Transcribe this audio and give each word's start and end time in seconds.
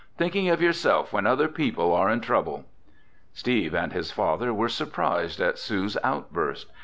"Thinking 0.17 0.49
of 0.49 0.63
yourself 0.63 1.13
when 1.13 1.27
other 1.27 1.47
people 1.47 1.93
are 1.93 2.09
in 2.09 2.21
trouble!" 2.21 2.65
Steve 3.33 3.75
and 3.75 3.93
his 3.93 4.09
father 4.09 4.51
were 4.51 4.67
surprised 4.67 5.39
at 5.39 5.59
Sue's 5.59 5.95
outburst. 6.03 6.71